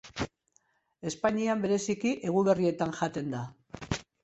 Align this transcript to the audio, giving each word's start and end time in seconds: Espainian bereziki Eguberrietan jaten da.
Espainian 1.11 1.61
bereziki 1.67 2.15
Eguberrietan 2.31 2.97
jaten 3.03 3.31
da. 3.37 3.45